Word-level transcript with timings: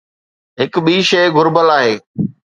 هڪ 0.61 0.73
ٻي 0.85 0.95
شيءِ 1.09 1.33
گهربل 1.35 1.67
آهي. 1.77 1.93